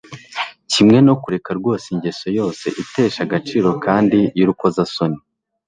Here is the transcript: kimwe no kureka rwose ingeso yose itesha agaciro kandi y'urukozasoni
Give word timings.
kimwe 0.71 0.97
no 1.07 1.13
kureka 1.21 1.51
rwose 1.59 1.85
ingeso 1.93 2.27
yose 2.39 2.65
itesha 2.83 3.19
agaciro 3.27 3.69
kandi 3.85 4.19
y'urukozasoni 4.37 5.19